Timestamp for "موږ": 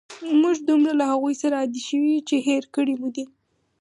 0.41-0.55